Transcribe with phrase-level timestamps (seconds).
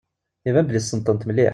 [0.47, 1.49] Iban belli tessneḍ-tent mliḥ.